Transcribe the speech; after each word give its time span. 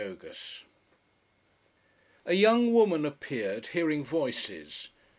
A 2.25 2.33
young 2.33 2.73
woman 2.73 3.05
appeared, 3.05 3.67
hearing 3.67 4.03
voices. 4.03 4.89